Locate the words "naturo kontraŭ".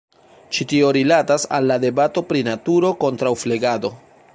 2.51-3.37